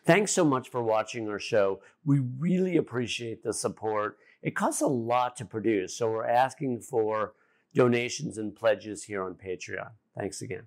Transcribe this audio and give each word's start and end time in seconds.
Thanks 0.00 0.32
so 0.32 0.44
much 0.44 0.70
for 0.70 0.82
watching 0.82 1.28
our 1.28 1.38
show. 1.38 1.80
We 2.04 2.18
really 2.18 2.76
appreciate 2.76 3.42
the 3.42 3.52
support. 3.52 4.18
It 4.42 4.56
costs 4.56 4.80
a 4.80 4.86
lot 4.86 5.36
to 5.36 5.44
produce, 5.44 5.94
so 5.94 6.10
we're 6.10 6.26
asking 6.26 6.80
for 6.80 7.34
donations 7.74 8.38
and 8.38 8.54
pledges 8.54 9.04
here 9.04 9.22
on 9.22 9.34
Patreon. 9.34 9.90
Thanks 10.16 10.42
again. 10.42 10.64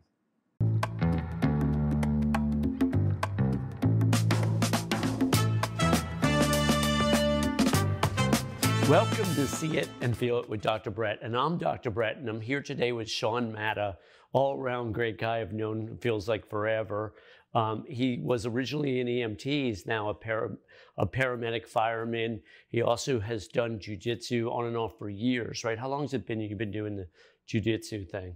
Welcome 8.87 9.25
to 9.33 9.47
See 9.47 9.77
It 9.77 9.89
and 10.01 10.15
Feel 10.15 10.39
It 10.39 10.49
with 10.49 10.61
Dr. 10.61 10.91
Brett. 10.91 11.19
And 11.23 11.35
I'm 11.35 11.57
Dr. 11.57 11.89
Brett, 11.89 12.17
and 12.17 12.29
I'm 12.29 12.41
here 12.41 12.61
today 12.61 12.91
with 12.91 13.09
Sean 13.09 13.51
Matta, 13.51 13.97
all 14.31 14.61
around 14.61 14.91
great 14.91 15.17
guy 15.17 15.41
I've 15.41 15.53
known, 15.53 15.97
feels 15.97 16.29
like 16.29 16.47
forever. 16.47 17.15
Um, 17.55 17.85
he 17.87 18.19
was 18.21 18.45
originally 18.45 18.99
an 18.99 19.07
EMT, 19.07 19.43
he's 19.43 19.85
now 19.87 20.09
a, 20.09 20.13
para, 20.13 20.51
a 20.97 21.07
paramedic 21.07 21.65
fireman. 21.65 22.41
He 22.67 22.81
also 22.81 23.17
has 23.19 23.47
done 23.47 23.79
jujitsu 23.79 24.51
on 24.51 24.65
and 24.65 24.75
off 24.75 24.99
for 24.99 25.09
years, 25.09 25.63
right? 25.63 25.79
How 25.79 25.87
long 25.87 26.01
has 26.01 26.13
it 26.13 26.27
been 26.27 26.41
you've 26.41 26.57
been 26.57 26.69
doing 26.69 26.97
the 26.97 27.07
jujitsu 27.47 28.09
thing? 28.09 28.35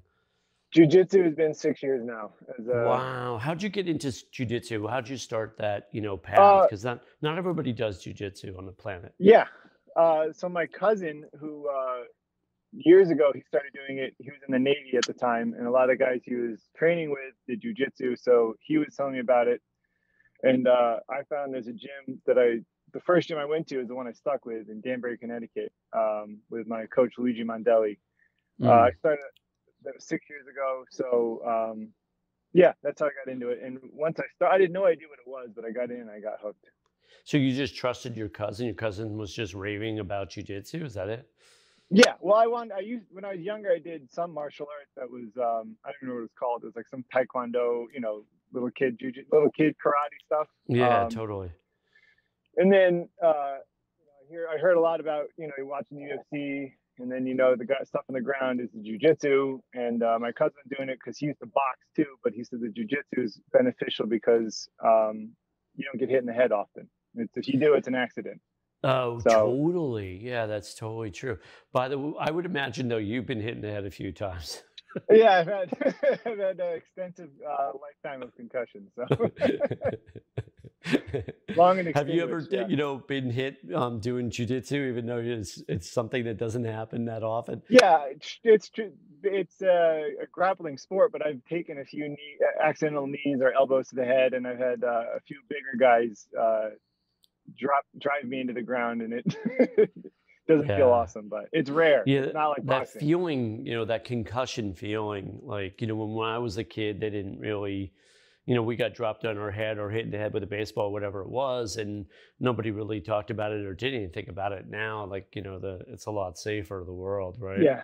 Jiu-jitsu 0.72 1.24
has 1.24 1.34
been 1.34 1.54
six 1.54 1.82
years 1.82 2.06
now. 2.06 2.32
A, 2.60 2.86
wow. 2.86 3.40
How'd 3.42 3.62
you 3.62 3.70
get 3.70 3.90
into 3.90 4.14
jiu-jitsu? 4.32 4.88
How'd 4.88 5.10
you 5.10 5.18
start 5.18 5.56
that, 5.58 5.88
you 5.92 6.00
know, 6.00 6.16
path? 6.16 6.70
Because 6.70 6.86
uh, 6.86 6.92
not, 6.92 7.02
not 7.24 7.38
everybody 7.40 7.74
does 7.74 8.02
jiu-jitsu 8.02 8.56
on 8.56 8.68
the 8.68 8.72
planet. 8.72 9.14
Yeah. 9.18 9.46
Uh, 9.96 10.26
so 10.32 10.48
my 10.48 10.68
cousin 10.68 11.26
who, 11.40 11.68
uh, 11.68 12.04
years 12.72 13.10
ago, 13.10 13.32
he 13.34 13.42
started 13.48 13.72
doing 13.74 14.00
it. 14.00 14.14
He 14.20 14.30
was 14.30 14.40
in 14.48 14.52
the 14.52 14.60
Navy 14.60 14.98
at 14.98 15.06
the 15.06 15.14
time. 15.14 15.54
And 15.58 15.68
a 15.68 15.72
lot 15.72 15.90
of 15.90 15.98
the 15.98 16.04
guys 16.04 16.22
he 16.24 16.36
was 16.36 16.60
training 16.78 17.10
with 17.10 17.34
did 17.48 17.62
jiu-jitsu. 17.62 18.16
So 18.16 18.56
he 18.62 18.78
was 18.78 18.96
telling 18.96 19.14
me 19.14 19.20
about 19.20 19.48
it. 19.48 19.62
And 20.44 20.68
uh, 20.68 20.98
I 21.10 21.24
found 21.30 21.54
there's 21.54 21.68
a 21.68 21.74
gym 21.74 22.22
that 22.26 22.38
I, 22.38 22.60
the 22.94 23.02
first 23.02 23.28
gym 23.28 23.38
I 23.38 23.46
went 23.46 23.68
to 23.68 23.82
is 23.82 23.88
the 23.88 23.96
one 23.96 24.08
I 24.08 24.14
stuck 24.14 24.46
with 24.46 24.70
in 24.70 24.82
Danbury, 24.82 25.18
Connecticut 25.18 25.72
um, 25.94 26.40
with 26.50 26.68
my 26.68 26.86
coach, 26.86 27.14
Luigi 27.18 27.44
Mondelli. 27.44 27.98
Mm. 28.62 28.70
I 28.70 28.92
started 29.00 29.20
that 29.84 29.94
was 29.96 30.06
six 30.06 30.26
years 30.30 30.46
ago. 30.48 30.86
So 30.92 31.42
um, 31.46 31.90
yeah, 32.54 32.74
that's 32.84 33.00
how 33.00 33.08
I 33.08 33.12
got 33.26 33.32
into 33.32 33.50
it. 33.50 33.60
And 33.64 33.80
once 33.94 34.20
I 34.20 34.24
started, 34.36 34.56
I 34.56 34.58
didn't 34.58 34.74
know 34.74 34.86
idea 34.86 35.08
what 35.08 35.20
it 35.20 35.30
was, 35.30 35.50
but 35.56 35.66
I 35.66 35.72
got 35.72 35.92
in, 35.92 36.10
I 36.10 36.20
got 36.20 36.40
hooked. 36.42 36.66
So 37.26 37.38
you 37.38 37.56
just 37.56 37.76
trusted 37.76 38.16
your 38.18 38.30
cousin. 38.30 38.66
Your 38.66 38.76
cousin 38.76 39.18
was 39.18 39.34
just 39.34 39.54
raving 39.54 40.00
about 40.00 40.30
jujitsu. 40.30 40.84
Is 40.84 40.94
that 40.94 41.10
it? 41.10 41.28
Yeah. 41.90 42.14
Well, 42.20 42.36
I 42.36 42.48
want. 42.48 42.72
I 42.72 42.80
used 42.80 43.06
when 43.12 43.26
I 43.26 43.34
was 43.34 43.42
younger. 43.42 43.72
I 43.72 43.80
did 43.80 44.12
some 44.12 44.34
martial 44.34 44.68
arts 44.80 44.92
that 44.96 45.10
was. 45.10 45.30
Um, 45.38 45.76
I 45.86 45.92
don't 45.92 46.10
know 46.10 46.16
what 46.16 46.20
it 46.20 46.22
was 46.22 46.38
called. 46.38 46.64
It 46.64 46.68
was 46.68 46.76
like 46.76 46.88
some 46.88 47.04
taekwondo. 47.14 47.86
You 47.94 48.00
know, 48.00 48.24
little 48.54 48.72
kid 48.72 49.00
jiu 49.00 49.12
little 49.32 49.52
kid 49.52 49.76
karate 49.84 50.24
stuff. 50.26 50.48
Yeah, 50.68 51.04
um, 51.04 51.10
totally. 51.10 51.52
And 52.58 52.72
then 52.72 53.10
uh, 53.24 53.58
you 53.98 54.06
know, 54.06 54.14
I 54.22 54.30
hear 54.30 54.48
I 54.54 54.58
heard 54.58 54.78
a 54.78 54.82
lot 54.82 55.00
about 55.00 55.26
you 55.38 55.48
know 55.48 55.54
you're 55.58 55.66
watching 55.66 55.98
the 55.98 56.38
UFC 56.38 56.74
and 57.00 57.12
then 57.12 57.26
you 57.26 57.34
know 57.34 57.56
the 57.56 57.66
guy 57.66 57.76
stuff 57.84 58.04
on 58.10 58.14
the 58.14 58.22
ground 58.22 58.60
is 58.60 58.70
the 58.74 58.80
jujitsu, 58.80 59.60
and 59.74 60.04
uh, 60.04 60.20
my 60.20 60.32
cousin 60.32 60.58
doing 60.76 60.90
it 60.90 61.00
because 61.04 61.18
he 61.18 61.28
used 61.28 61.40
to 61.40 61.48
box 61.48 61.80
too, 61.96 62.18
but 62.24 62.34
he 62.34 62.44
said 62.44 62.60
the 62.62 62.68
jujitsu 62.68 63.24
is 63.24 63.40
beneficial 63.52 64.06
because 64.06 64.70
um, 64.84 65.32
you 65.76 65.86
don't 65.86 66.00
get 66.00 66.10
hit 66.10 66.20
in 66.20 66.26
the 66.26 66.34
head 66.34 66.52
often. 66.52 66.90
It's, 67.16 67.36
if 67.36 67.48
you 67.48 67.60
do, 67.60 67.74
it's 67.74 67.88
an 67.88 67.96
accident. 67.96 68.42
Oh, 68.84 69.20
so, 69.20 69.30
totally. 69.30 70.20
Yeah, 70.24 70.46
that's 70.46 70.74
totally 70.74 71.12
true. 71.12 71.38
By 71.74 71.90
the 71.90 72.00
way, 72.00 72.14
I 72.20 72.32
would 72.32 72.46
imagine 72.46 72.88
though 72.88 72.98
you've 72.98 73.26
been 73.26 73.42
hitting 73.42 73.58
in 73.58 73.62
the 73.62 73.72
head 73.72 73.86
a 73.86 73.92
few 73.92 74.12
times. 74.12 74.64
yeah, 75.10 75.40
I've 75.40 75.48
had, 75.48 75.74
I've 76.26 76.40
had 76.40 76.60
an 76.60 76.76
extensive 76.76 77.30
uh, 77.48 77.72
lifetime 77.82 78.24
of 78.24 78.36
concussions. 78.36 78.92
So. 78.96 79.06
Long 81.56 81.80
and 81.80 81.94
Have 81.96 82.10
you 82.10 82.24
ever, 82.24 82.46
yeah. 82.50 82.68
you 82.68 82.78
know, 82.78 82.98
been 82.98 83.30
hit 83.30 83.58
um, 83.76 84.00
doing 84.00 84.30
jujitsu, 84.30 84.90
even 84.90 85.06
though 85.06 85.18
it's 85.18 85.62
it's 85.68 85.92
something 85.92 86.24
that 86.24 86.38
doesn't 86.38 86.64
happen 86.64 87.06
that 87.06 87.22
often? 87.22 87.62
Yeah, 87.70 88.06
it's 88.10 88.40
it's 88.44 88.72
it's 89.24 89.62
a, 89.62 90.14
a 90.24 90.28
grappling 90.32 90.78
sport, 90.78 91.12
but 91.12 91.26
I've 91.26 91.44
taken 91.50 91.80
a 91.80 91.86
few 91.86 92.08
knee, 92.08 92.38
accidental 92.64 93.08
knees 93.08 93.40
or 93.42 93.54
elbows 93.54 93.90
to 93.90 93.96
the 93.96 94.06
head, 94.06 94.34
and 94.34 94.48
I've 94.48 94.60
had 94.60 94.84
uh, 94.84 95.18
a 95.18 95.20
few 95.28 95.42
bigger 95.50 95.76
guys 95.78 96.28
uh, 96.40 96.70
drop 97.58 97.86
drive 98.00 98.26
me 98.26 98.42
into 98.42 98.54
the 98.54 98.62
ground, 98.62 99.02
and 99.02 99.14
it 99.14 99.26
doesn't 100.48 100.68
yeah. 100.68 100.78
feel 100.78 100.90
awesome, 100.90 101.28
but 101.30 101.46
it's 101.52 101.70
rare. 101.70 102.04
Yeah, 102.06 102.22
it's 102.22 102.34
not 102.34 102.50
like 102.50 102.66
that 102.66 102.66
boxing. 102.66 103.02
feeling, 103.02 103.66
you 103.66 103.76
know, 103.76 103.86
that 103.86 104.06
concussion 104.06 104.74
feeling. 104.74 105.40
Like 105.44 105.82
you 105.82 105.88
know, 105.88 105.96
when, 105.96 106.14
when 106.14 106.30
I 106.30 106.38
was 106.40 106.58
a 106.58 106.64
kid, 106.64 107.00
they 107.00 107.10
didn't 107.10 107.40
really 107.40 107.94
you 108.50 108.56
know, 108.56 108.64
we 108.64 108.76
got 108.76 108.96
dropped 108.96 109.26
on 109.26 109.38
our 109.38 109.52
head 109.52 109.78
or 109.78 109.92
hit 109.92 110.06
in 110.06 110.10
the 110.10 110.18
head 110.18 110.34
with 110.34 110.42
a 110.42 110.48
baseball, 110.48 110.92
whatever 110.92 111.22
it 111.22 111.30
was, 111.30 111.76
and 111.78 112.08
nobody 112.40 112.72
really 112.72 113.00
talked 113.00 113.30
about 113.30 113.52
it 113.52 113.64
or 113.64 113.76
did 113.76 113.94
anything 113.94 114.28
about 114.28 114.54
it. 114.54 114.68
Now, 114.68 115.06
like 115.06 115.28
you 115.36 115.44
know, 115.44 115.60
the 115.60 115.82
it's 115.88 116.08
a 116.08 116.12
lot 116.12 116.36
safer 116.36 116.82
the 116.84 116.92
world, 116.92 117.38
right? 117.40 117.62
Yeah, 117.62 117.84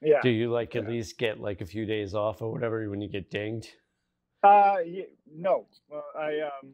yeah. 0.00 0.22
Do 0.22 0.30
you 0.30 0.50
like 0.50 0.74
at 0.74 0.84
yeah. 0.84 0.88
least 0.88 1.18
get 1.18 1.38
like 1.38 1.60
a 1.60 1.66
few 1.66 1.84
days 1.84 2.14
off 2.14 2.40
or 2.40 2.50
whatever 2.50 2.88
when 2.88 3.02
you 3.02 3.10
get 3.10 3.30
dinged? 3.30 3.68
Uh, 4.42 4.76
yeah, 4.86 5.04
no. 5.30 5.66
Well, 5.90 6.06
I 6.18 6.40
um, 6.40 6.72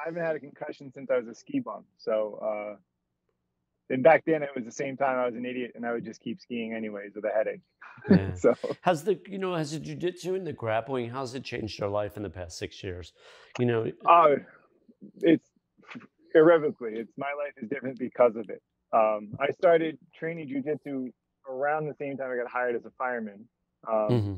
I 0.00 0.06
haven't 0.06 0.22
had 0.22 0.36
a 0.36 0.40
concussion 0.40 0.92
since 0.92 1.10
I 1.10 1.18
was 1.18 1.28
a 1.28 1.34
ski 1.34 1.60
bum, 1.60 1.84
so 1.98 2.38
uh, 2.42 2.76
and 3.90 4.02
back 4.02 4.22
then 4.24 4.42
it 4.42 4.50
was 4.54 4.64
the 4.64 4.72
same 4.72 4.96
time 4.96 5.18
I 5.18 5.26
was 5.26 5.34
an 5.34 5.44
idiot 5.44 5.72
and 5.74 5.84
I 5.84 5.92
would 5.92 6.04
just 6.04 6.20
keep 6.20 6.40
skiing 6.40 6.72
anyways 6.72 7.12
with 7.14 7.24
a 7.24 7.30
headache. 7.30 7.60
Yeah. 8.08 8.34
so 8.34 8.54
has 8.82 9.04
the 9.04 9.20
you 9.26 9.38
know 9.38 9.54
has 9.54 9.72
the 9.72 9.80
jujitsu 9.80 10.36
and 10.36 10.46
the 10.46 10.52
grappling 10.52 11.10
how's 11.10 11.34
it 11.34 11.44
changed 11.44 11.78
your 11.78 11.88
life 11.88 12.16
in 12.16 12.22
the 12.22 12.30
past 12.30 12.56
six 12.56 12.82
years? 12.82 13.12
You 13.58 13.66
know, 13.66 13.90
uh, 14.08 14.36
it's 15.20 15.48
irrevocably. 16.34 16.92
It's 16.94 17.12
my 17.18 17.32
life 17.36 17.54
is 17.62 17.68
different 17.68 17.98
because 17.98 18.36
of 18.36 18.48
it. 18.48 18.62
Um, 18.92 19.34
I 19.40 19.52
started 19.52 19.98
training 20.14 20.48
jujitsu 20.48 21.12
around 21.48 21.86
the 21.86 21.94
same 21.98 22.16
time 22.16 22.30
I 22.30 22.36
got 22.36 22.50
hired 22.50 22.76
as 22.76 22.84
a 22.84 22.90
fireman, 22.96 23.46
um, 23.88 24.08
mm-hmm. 24.08 24.34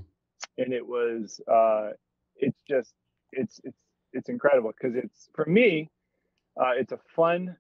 and 0.58 0.72
it 0.72 0.86
was 0.86 1.40
uh, 1.50 1.90
it's 2.36 2.58
just 2.68 2.94
it's 3.32 3.60
it's 3.64 3.76
it's 4.12 4.28
incredible 4.28 4.72
because 4.76 4.96
it's 4.96 5.28
for 5.34 5.44
me 5.44 5.90
uh, 6.60 6.72
it's 6.76 6.92
a 6.92 6.98
fun 7.14 7.56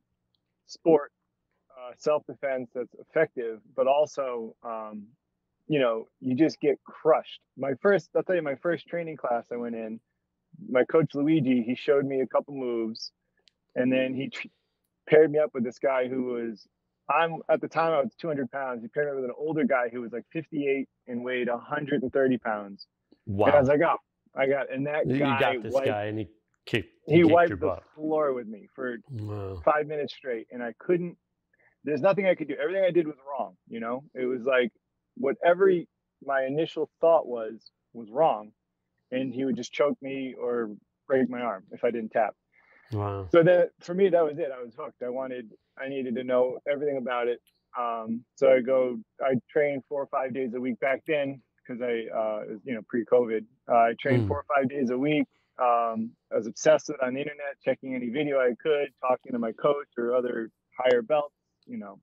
sport 0.66 1.12
uh, 1.82 1.92
self-defense 1.96 2.70
that's 2.74 2.94
effective, 2.94 3.60
but 3.74 3.86
also, 3.86 4.54
um, 4.62 5.04
you 5.66 5.78
know, 5.78 6.06
you 6.20 6.34
just 6.34 6.60
get 6.60 6.78
crushed. 6.84 7.40
My 7.56 7.72
first, 7.80 8.10
I'll 8.16 8.22
tell 8.22 8.36
you, 8.36 8.42
my 8.42 8.56
first 8.56 8.86
training 8.86 9.16
class 9.16 9.44
I 9.52 9.56
went 9.56 9.74
in, 9.74 10.00
my 10.68 10.84
coach 10.84 11.14
Luigi, 11.14 11.62
he 11.62 11.74
showed 11.74 12.04
me 12.04 12.20
a 12.20 12.26
couple 12.26 12.54
moves, 12.54 13.10
and 13.74 13.92
then 13.92 14.14
he 14.14 14.28
t- 14.28 14.50
paired 15.08 15.32
me 15.32 15.38
up 15.38 15.50
with 15.54 15.64
this 15.64 15.78
guy 15.78 16.08
who 16.08 16.24
was, 16.24 16.66
I'm 17.10 17.38
at 17.48 17.60
the 17.60 17.68
time 17.68 17.92
I 17.92 18.00
was 18.00 18.14
200 18.20 18.50
pounds. 18.50 18.82
He 18.82 18.88
paired 18.88 19.08
me 19.08 19.22
with 19.22 19.30
an 19.30 19.36
older 19.36 19.64
guy 19.64 19.88
who 19.90 20.02
was 20.02 20.12
like 20.12 20.24
58 20.32 20.88
and 21.08 21.24
weighed 21.24 21.48
130 21.48 22.38
pounds. 22.38 22.86
Wow! 23.26 23.46
And 23.46 23.56
I 23.56 23.60
was 23.60 23.68
like, 23.68 23.80
oh, 23.80 23.96
I 24.36 24.46
got, 24.46 24.72
and 24.72 24.86
that 24.86 25.06
you 25.06 25.18
guy, 25.18 25.40
got 25.40 25.62
this 25.62 25.72
wiped, 25.72 25.86
guy, 25.86 26.04
and 26.04 26.18
he 26.18 26.28
He, 27.06 27.16
he 27.16 27.24
wiped 27.24 27.50
the 27.50 27.56
butt. 27.56 27.82
floor 27.94 28.32
with 28.32 28.46
me 28.46 28.68
for 28.74 28.98
wow. 29.10 29.60
five 29.64 29.86
minutes 29.86 30.14
straight, 30.14 30.46
and 30.50 30.62
I 30.62 30.72
couldn't 30.78 31.16
there's 31.84 32.00
nothing 32.00 32.26
I 32.26 32.34
could 32.34 32.48
do. 32.48 32.54
Everything 32.60 32.84
I 32.84 32.90
did 32.90 33.06
was 33.06 33.16
wrong. 33.28 33.56
You 33.68 33.80
know, 33.80 34.04
it 34.14 34.26
was 34.26 34.44
like 34.44 34.70
whatever 35.16 35.70
my 36.24 36.44
initial 36.44 36.88
thought 37.00 37.26
was 37.26 37.70
was 37.92 38.08
wrong, 38.10 38.52
and 39.10 39.34
he 39.34 39.44
would 39.44 39.56
just 39.56 39.72
choke 39.72 39.96
me 40.00 40.34
or 40.40 40.70
break 41.08 41.28
my 41.28 41.40
arm 41.40 41.64
if 41.72 41.84
I 41.84 41.90
didn't 41.90 42.10
tap. 42.10 42.34
Wow. 42.92 43.26
So 43.32 43.42
that 43.42 43.70
for 43.80 43.94
me, 43.94 44.08
that 44.10 44.24
was 44.24 44.38
it. 44.38 44.48
I 44.56 44.62
was 44.62 44.74
hooked. 44.78 45.02
I 45.02 45.08
wanted, 45.08 45.50
I 45.78 45.88
needed 45.88 46.14
to 46.16 46.24
know 46.24 46.58
everything 46.70 46.98
about 46.98 47.28
it. 47.28 47.40
Um, 47.78 48.24
so 48.34 48.52
I 48.52 48.60
go, 48.60 48.98
I 49.20 49.34
trained 49.50 49.82
four 49.88 50.02
or 50.02 50.08
five 50.08 50.34
days 50.34 50.52
a 50.54 50.60
week 50.60 50.78
back 50.80 51.00
then 51.06 51.40
because 51.66 51.80
I, 51.80 52.04
uh, 52.14 52.42
was, 52.50 52.60
you 52.64 52.74
know, 52.74 52.82
pre-COVID. 52.88 53.44
Uh, 53.70 53.74
I 53.74 53.94
trained 53.98 54.24
mm. 54.24 54.28
four 54.28 54.38
or 54.38 54.44
five 54.54 54.68
days 54.68 54.90
a 54.90 54.98
week. 54.98 55.24
Um, 55.58 56.12
I 56.32 56.36
was 56.36 56.46
obsessed 56.46 56.88
with 56.88 57.02
on 57.02 57.14
the 57.14 57.20
internet, 57.20 57.56
checking 57.64 57.94
any 57.94 58.08
video 58.08 58.38
I 58.40 58.54
could, 58.60 58.88
talking 59.00 59.32
to 59.32 59.38
my 59.38 59.52
coach 59.52 59.88
or 59.98 60.14
other 60.14 60.50
higher 60.78 61.02
belts 61.02 61.34
you 61.66 61.78
know. 61.78 61.98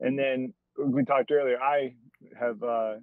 And 0.00 0.18
then 0.18 0.52
we 0.78 1.04
talked 1.04 1.30
earlier, 1.30 1.60
I 1.60 1.94
have 2.38 2.62
uh, 2.62 2.94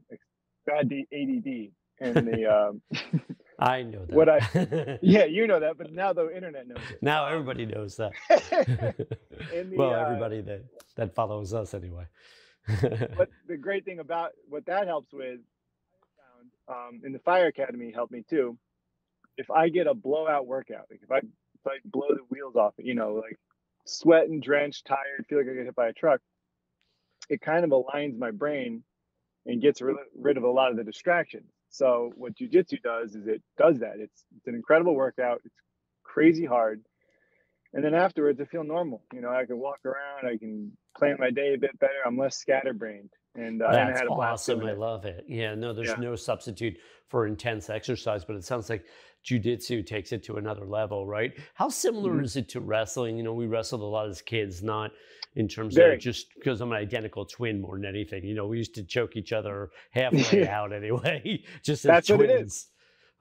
bad 0.66 0.92
ADD, 0.92 1.72
and 2.00 2.28
the 2.28 2.46
um, 2.72 2.81
I 3.60 3.84
know 3.84 4.06
that. 4.06 4.16
What 4.16 4.30
I 4.30 5.00
yeah, 5.02 5.25
you 5.25 5.48
know 5.48 5.60
that, 5.60 5.78
but 5.78 5.92
now 5.92 6.13
the 6.13 6.36
internet 6.36 6.68
knows 6.68 6.84
it. 6.90 7.02
Now 7.02 7.28
everybody 7.28 7.66
knows 7.66 7.96
that. 7.98 8.12
the, 8.30 9.75
well, 9.75 9.94
uh, 9.94 10.06
everybody 10.06 10.42
that 10.42 10.63
that 10.96 11.16
follows 11.16 11.54
us 11.54 11.74
anyway. 11.74 12.06
but 12.81 13.30
the 13.48 13.58
great 13.58 13.86
thing 13.86 14.00
about 14.00 14.31
what 14.48 14.66
that 14.66 14.88
helps 14.88 15.12
with, 15.13 15.40
I 15.40 16.75
found 16.75 16.88
um, 16.98 17.02
in 17.04 17.12
the 17.12 17.19
fire 17.19 17.48
academy 17.48 17.92
helped 17.92 18.12
me 18.12 18.24
too. 18.30 18.58
If 19.38 19.50
I 19.50 19.69
get 19.69 19.88
a 19.88 19.94
blowout 19.94 20.48
workout, 20.48 20.86
like 20.89 21.01
if 21.04 21.12
I 21.12 21.18
if 21.18 21.68
I 21.68 21.78
blow 21.86 22.07
the 22.10 22.24
wheels 22.30 22.56
off, 22.56 22.74
you 22.78 22.95
know, 22.95 23.13
like 23.13 23.38
sweating, 23.86 24.39
drenched, 24.42 24.86
tired, 24.86 25.25
feel 25.28 25.38
like 25.38 25.48
I 25.48 25.54
get 25.54 25.66
hit 25.66 25.75
by 25.75 25.88
a 25.88 25.94
truck, 25.94 26.22
it 27.30 27.42
kind 27.42 27.63
of 27.63 27.72
aligns 27.72 28.18
my 28.18 28.31
brain 28.31 28.83
and 29.45 29.62
gets 29.62 29.81
rid, 29.81 29.95
rid 30.16 30.38
of 30.38 30.44
a 30.44 30.50
lot 30.50 30.72
of 30.72 30.78
the 30.78 30.83
distractions. 30.83 31.50
So 31.69 32.12
what 32.16 32.36
jujitsu 32.36 32.81
does 32.81 33.16
is 33.16 33.28
it 33.28 33.42
does 33.57 33.80
that. 33.80 33.95
It's 33.98 34.25
it's 34.36 34.48
an 34.48 34.56
incredible 34.56 34.94
workout. 34.94 35.42
It's 35.45 35.56
crazy 36.04 36.45
hard, 36.45 36.84
and 37.74 37.84
then 37.84 37.94
afterwards 37.94 38.42
I 38.42 38.45
feel 38.45 38.63
normal. 38.63 39.04
You 39.13 39.22
know, 39.22 39.30
I 39.30 39.45
can 39.45 39.57
walk 39.57 39.80
around, 39.86 40.27
I 40.27 40.38
can 40.38 40.77
plan 40.98 41.16
my 41.19 41.31
day 41.31 41.54
a 41.54 41.57
bit 41.57 41.80
better. 41.80 41.94
I'm 42.06 42.18
less 42.18 42.38
scatterbrained. 42.38 43.12
And 43.36 43.62
uh, 43.62 43.72
that's 43.72 44.01
and 44.01 44.10
I 44.10 44.13
awesome. 44.13 44.66
I 44.66 44.74
love 44.74 45.06
it. 45.06 45.25
Yeah, 45.28 45.56
no, 45.56 45.74
there's 45.74 45.89
yeah. 45.89 45.95
no 46.00 46.16
substitute 46.16 46.78
for 47.07 47.28
intense 47.28 47.69
exercise, 47.69 48.25
but 48.25 48.36
it 48.36 48.44
sounds 48.44 48.69
like 48.69 48.86
jujitsu 49.25 49.86
takes 49.86 50.12
it 50.12 50.24
to 50.24 50.36
another 50.36 50.66
level, 50.66 51.06
right? 51.06 51.33
How 51.54 51.69
similar 51.69 52.13
mm-hmm. 52.13 52.25
is 52.25 52.36
it 52.36 52.50
to 52.50 52.60
wrestling? 52.60 53.18
You 53.18 53.24
know, 53.24 53.33
we 53.33 53.48
wrestled 53.48 53.81
a 53.81 53.86
lot 53.86 54.10
as 54.10 54.22
kids, 54.22 54.63
not 54.63 54.92
in 55.36 55.48
terms 55.48 55.75
Very. 55.75 55.95
of 55.95 56.01
just 56.01 56.28
because 56.36 56.60
I'm 56.62 56.72
an 56.72 56.78
identical 56.78 57.25
twin 57.25 57.62
more 57.62 57.78
than 57.78 57.86
anything. 57.86 58.25
You 58.25 58.36
know, 58.36 58.48
we 58.48 58.57
used 58.57 58.75
to 58.75 58.83
choke 58.83 59.16
each 59.16 59.31
other 59.31 59.69
halfway 59.92 60.48
out 60.48 60.74
anyway, 60.74 61.44
just 61.63 61.84
that's 61.84 62.07
twins. 62.07 62.19
What 62.19 62.30
it 62.30 62.45
is. 62.45 62.68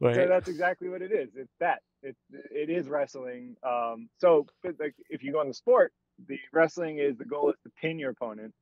Right? 0.01 0.15
So 0.15 0.27
that's 0.29 0.49
exactly 0.49 0.89
what 0.89 1.03
it 1.03 1.13
is. 1.13 1.29
It's 1.37 1.53
that. 1.61 1.81
It, 2.03 2.17
it 2.31 2.71
is 2.71 2.89
wrestling. 2.89 3.57
Um, 3.63 4.09
so 4.19 4.47
like 4.65 4.95
if 5.11 5.23
you 5.23 5.33
go 5.33 5.43
in 5.43 5.49
the 5.49 5.55
sport, 5.55 5.93
the 6.27 6.39
wrestling 6.53 6.99
is 6.99 7.19
the 7.19 7.27
goal 7.27 7.51
is 7.51 7.57
to 7.65 7.71
pin 7.81 7.99
your 7.99 8.11
opponent. 8.11 8.55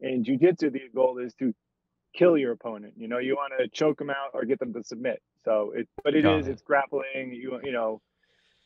In 0.00 0.24
jujitsu, 0.24 0.72
the 0.72 0.80
goal 0.94 1.18
is 1.18 1.34
to 1.34 1.54
kill 2.14 2.36
your 2.36 2.52
opponent. 2.52 2.94
You 2.96 3.08
know, 3.08 3.18
you 3.18 3.36
want 3.36 3.52
to 3.58 3.68
choke 3.68 3.98
them 3.98 4.10
out 4.10 4.30
or 4.34 4.44
get 4.44 4.58
them 4.58 4.72
to 4.74 4.82
submit. 4.82 5.20
So 5.44 5.72
it, 5.74 5.88
but 6.02 6.14
it 6.14 6.22
Got 6.22 6.40
is, 6.40 6.48
it. 6.48 6.52
it's 6.52 6.62
grappling. 6.62 7.32
You 7.32 7.60
you 7.62 7.72
know, 7.72 8.00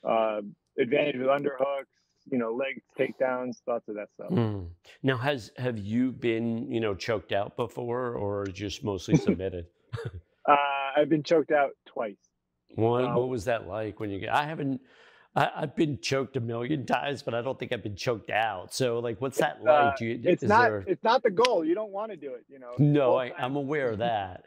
uh, 0.07 0.41
advantage 0.79 1.17
with 1.17 1.29
underhooks. 1.29 1.87
You 2.31 2.39
know, 2.39 2.55
leg 2.55 2.81
takedowns, 2.99 3.57
lots 3.67 3.87
of 3.89 3.97
that 3.97 4.09
stuff. 4.15 4.31
Mm. 4.31 4.69
Now, 5.03 5.19
has 5.19 5.51
have 5.59 5.79
you 5.79 6.11
been 6.11 6.71
you 6.71 6.81
know 6.81 6.95
choked 6.95 7.33
out 7.33 7.57
before, 7.57 8.15
or 8.15 8.47
just 8.47 8.83
mostly 8.83 9.17
submitted? 9.27 9.67
uh, 10.49 10.57
I've 10.97 11.09
been 11.09 11.23
choked 11.23 11.51
out 11.51 11.71
twice. 11.87 12.17
What, 12.77 13.05
um, 13.05 13.15
what 13.15 13.29
was 13.29 13.45
that 13.45 13.69
like 13.69 14.01
when 14.01 14.11
you 14.11 14.21
get? 14.21 14.35
I 14.35 14.47
haven't. 14.47 14.81
I, 15.37 15.51
have 15.61 15.77
been 15.77 15.99
choked 16.01 16.37
a 16.37 16.41
million 16.41 16.87
times, 16.87 17.23
but 17.23 17.35
I 17.35 17.43
don't 17.43 17.59
think 17.59 17.73
I've 17.73 17.83
been 17.83 17.97
choked 17.97 18.31
out. 18.31 18.73
So, 18.73 19.01
like, 19.01 19.21
what's 19.21 19.39
that 19.39 19.59
uh, 19.67 19.73
like? 19.91 20.01
You, 20.01 20.21
it's 20.23 20.43
not. 20.43 20.69
There... 20.69 20.85
It's 20.87 21.03
not 21.03 21.23
the 21.23 21.31
goal. 21.31 21.65
You 21.65 21.75
don't 21.75 21.91
want 21.91 22.13
to 22.13 22.17
do 22.17 22.35
it. 22.35 22.45
You 22.49 22.61
know. 22.61 22.73
No, 22.79 23.17
I, 23.17 23.33
am 23.39 23.57
aware 23.57 23.91
of 23.91 23.99
that. 23.99 24.45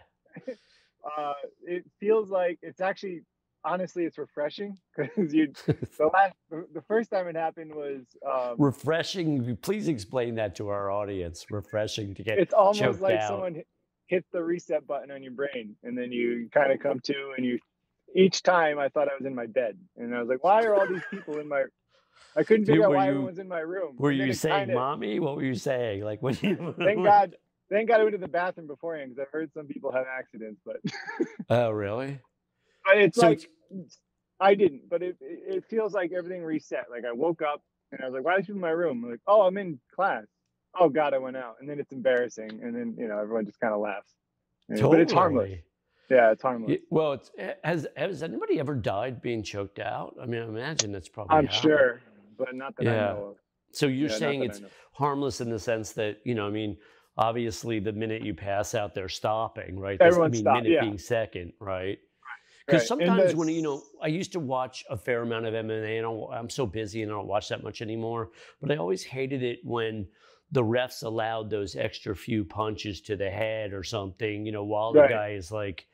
uh, 0.48 1.34
it 1.64 1.84
feels 2.00 2.30
like 2.30 2.60
it's 2.62 2.80
actually 2.80 3.24
honestly 3.66 4.06
it's 4.06 4.18
refreshing 4.18 4.78
because 4.96 5.34
you 5.34 5.52
the 5.66 6.08
last 6.14 6.36
the 6.50 6.82
first 6.88 7.12
time 7.12 7.28
it 7.28 7.36
happened 7.36 7.74
was 7.76 8.04
um, 8.26 8.56
refreshing. 8.58 9.58
Please 9.58 9.90
explain 9.90 10.36
that 10.36 10.56
to 10.56 10.70
our 10.70 10.90
audience. 10.90 11.46
Refreshing 11.50 12.16
to 12.16 12.24
get. 12.24 12.40
It's 12.40 12.54
almost 12.54 13.02
like 13.02 13.20
out. 13.20 13.28
someone 13.28 13.62
hit 14.08 14.26
the 14.32 14.42
reset 14.42 14.88
button 14.88 15.12
on 15.12 15.22
your 15.22 15.34
brain, 15.34 15.76
and 15.84 15.98
then 15.98 16.14
you 16.14 16.50
kind 16.54 16.72
of 16.72 16.80
come 16.80 17.02
to, 17.02 17.34
and 17.36 17.46
you 17.46 17.60
each 18.18 18.42
time 18.42 18.80
I 18.80 18.90
thought 18.90 19.08
I 19.08 19.16
was 19.18 19.26
in 19.26 19.36
my 19.36 19.46
bed, 19.46 19.78
and 19.96 20.14
I 20.14 20.20
was 20.20 20.28
like, 20.28 20.44
"Why 20.44 20.64
are 20.64 20.76
all 20.76 20.88
these 20.88 21.04
people 21.12 21.40
in 21.40 21.48
my?" 21.48 21.66
I 22.36 22.44
couldn't 22.44 22.66
figure 22.66 22.86
out 22.86 22.94
why 22.94 23.06
you, 23.06 23.12
everyone's 23.12 23.40
in 23.40 23.48
my 23.48 23.60
room. 23.60 23.96
Were 23.98 24.12
you 24.12 24.34
saying, 24.34 24.68
kinda, 24.68 24.74
"Mommy"? 24.74 25.20
What 25.20 25.36
were 25.36 25.44
you 25.44 25.56
saying? 25.56 26.04
Like 26.04 26.22
when 26.22 26.36
you? 26.42 26.76
thank 26.80 27.04
God, 27.04 27.36
thank 27.70 27.88
God 27.88 28.02
I 28.02 28.04
went 28.04 28.16
to 28.16 28.20
the 28.20 28.28
bathroom 28.28 28.68
beforehand 28.68 29.12
because 29.12 29.28
I've 29.28 29.32
heard 29.32 29.54
some 29.54 29.68
people 29.68 29.92
have 29.92 30.06
accidents, 30.08 30.60
but. 30.66 30.78
oh 31.50 31.70
really? 31.70 32.20
But 32.86 32.98
it's 32.98 33.20
so 33.20 33.28
like 33.28 33.48
it's... 33.70 34.00
I 34.40 34.56
didn't, 34.56 34.90
but 34.90 35.04
it 35.04 35.18
it 35.22 35.64
feels 35.66 35.94
like 35.94 36.12
everything 36.12 36.44
reset. 36.44 36.88
Like 36.90 37.06
I 37.06 37.12
woke 37.12 37.44
up 37.44 37.62
and 37.92 38.02
I 38.02 38.06
was 38.06 38.16
like, 38.16 38.24
"Why 38.24 38.36
are 38.36 38.40
people 38.40 38.56
in 38.56 38.62
my 38.62 38.70
room?" 38.72 39.04
I'm 39.04 39.12
like, 39.12 39.22
"Oh, 39.28 39.44
I'm 39.44 39.58
in 39.58 39.80
class." 39.96 40.26
Oh 40.80 40.90
God, 40.90 41.14
I 41.14 41.20
went 41.20 41.38
out, 41.38 41.58
and 41.60 41.70
then 41.70 41.80
it's 41.80 41.92
embarrassing, 41.92 42.60
and 42.64 42.76
then 42.76 42.96
you 42.98 43.08
know 43.08 43.20
everyone 43.20 43.46
just 43.46 43.60
kind 43.60 43.74
of 43.74 43.80
laughs. 43.80 44.12
Totally. 44.70 44.90
But 44.90 45.02
it's 45.02 45.14
harmless. 45.14 45.60
Yeah, 46.10 46.32
it's 46.32 46.42
harmless. 46.42 46.78
well, 46.90 47.14
it's, 47.14 47.32
eh, 47.38 47.54
has 47.64 47.88
has 47.98 48.24
anybody 48.24 48.60
ever 48.60 48.76
died 48.76 49.22
being 49.22 49.44
choked 49.44 49.80
out? 49.80 50.16
I 50.22 50.26
mean, 50.26 50.42
I 50.42 50.46
imagine 50.46 50.96
it's 50.96 51.10
probably. 51.10 51.36
I'm 51.36 51.46
happened. 51.48 51.62
sure, 51.62 52.02
but 52.38 52.56
not 52.56 52.76
that 52.78 52.86
yeah. 52.86 52.92
I 52.92 53.14
know 53.14 53.26
of. 53.32 53.36
So 53.72 53.88
you're 53.88 54.10
yeah, 54.10 54.18
saying 54.18 54.44
it's 54.44 54.62
harmless 54.94 55.42
in 55.42 55.50
the 55.50 55.60
sense 55.60 55.92
that 55.94 56.20
you 56.24 56.34
know, 56.34 56.48
I 56.48 56.50
mean, 56.50 56.78
obviously 57.18 57.80
the 57.80 57.92
minute 57.92 58.22
you 58.22 58.34
pass 58.34 58.74
out, 58.74 58.94
they're 58.96 59.10
stopping, 59.10 59.80
right? 59.80 60.00
Everyone's 60.00 60.32
I 60.32 60.38
mean, 60.38 60.44
stop, 60.44 60.56
minute 60.56 60.72
yeah. 60.72 60.82
being 60.82 60.98
second, 60.98 61.54
right? 61.60 62.00
Because 62.66 62.82
right. 62.82 62.88
sometimes 62.88 63.36
when 63.36 63.48
you 63.48 63.62
know, 63.62 63.82
I 64.02 64.08
used 64.08 64.34
to 64.34 64.40
watch 64.40 64.84
a 64.90 64.98
fair 64.98 65.22
amount 65.22 65.46
of 65.46 65.54
MMA, 65.54 66.00
and 66.00 66.34
I'm 66.34 66.50
so 66.50 66.66
busy 66.66 67.02
and 67.02 67.12
I 67.12 67.16
don't 67.16 67.28
watch 67.28 67.48
that 67.50 67.64
much 67.64 67.82
anymore. 67.82 68.32
But 68.62 68.72
I 68.72 68.76
always 68.76 69.04
hated 69.04 69.42
it 69.42 69.60
when 69.64 70.08
the 70.52 70.64
refs 70.64 71.04
allowed 71.04 71.50
those 71.50 71.76
extra 71.76 72.16
few 72.16 72.44
punches 72.44 73.02
to 73.02 73.16
the 73.16 73.30
head 73.30 73.74
or 73.74 73.84
something, 73.84 74.46
you 74.46 74.52
know, 74.52 74.64
while 74.64 74.94
right. 74.94 75.08
the 75.08 75.14
guy 75.14 75.30
is 75.30 75.52
like 75.52 75.88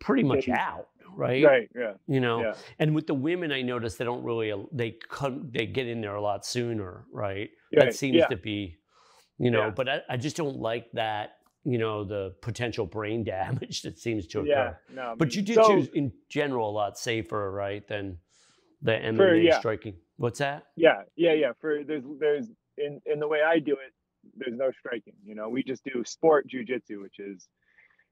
pretty 0.00 0.22
much 0.22 0.48
out, 0.48 0.88
right? 1.14 1.44
Right. 1.44 1.70
Yeah. 1.74 1.92
You 2.06 2.20
know, 2.20 2.40
yeah. 2.40 2.54
and 2.78 2.94
with 2.94 3.06
the 3.06 3.14
women, 3.14 3.52
I 3.52 3.62
notice 3.62 3.96
they 3.96 4.04
don't 4.04 4.22
really 4.22 4.52
they 4.72 4.96
come 5.08 5.50
they 5.52 5.66
get 5.66 5.86
in 5.86 6.00
there 6.00 6.14
a 6.14 6.22
lot 6.22 6.46
sooner, 6.46 7.04
right? 7.12 7.50
right. 7.50 7.50
That 7.72 7.94
seems 7.94 8.16
yeah. 8.16 8.26
to 8.26 8.36
be, 8.36 8.78
you 9.38 9.50
know, 9.50 9.66
yeah. 9.66 9.70
but 9.70 9.88
I, 9.88 10.00
I 10.10 10.16
just 10.16 10.36
don't 10.36 10.58
like 10.58 10.90
that. 10.92 11.32
You 11.64 11.76
know 11.76 12.04
the 12.04 12.34
potential 12.40 12.86
brain 12.86 13.24
damage 13.24 13.82
that 13.82 13.98
seems 13.98 14.26
to 14.28 14.40
occur. 14.40 14.48
Yeah, 14.48 14.74
no, 14.94 15.14
but 15.18 15.34
you 15.34 15.42
did 15.42 15.56
so, 15.56 15.68
choose 15.68 15.88
in 15.92 16.12
general 16.30 16.70
a 16.70 16.72
lot 16.72 16.98
safer, 16.98 17.50
right, 17.50 17.86
than 17.86 18.18
the 18.80 18.92
MMA 18.92 19.16
for, 19.16 19.34
yeah. 19.34 19.58
striking. 19.58 19.94
What's 20.16 20.38
that? 20.38 20.66
Yeah, 20.76 21.02
yeah, 21.16 21.32
yeah. 21.32 21.52
For 21.60 21.82
there's 21.84 22.04
there's 22.18 22.46
in 22.78 23.00
in 23.06 23.18
the 23.18 23.28
way 23.28 23.40
I 23.46 23.58
do 23.58 23.72
it, 23.72 23.92
there's 24.36 24.56
no 24.56 24.70
striking. 24.78 25.14
You 25.24 25.34
know, 25.34 25.48
we 25.48 25.62
just 25.62 25.84
do 25.84 26.02
sport 26.04 26.46
jujitsu, 26.48 27.02
which 27.02 27.18
is 27.18 27.48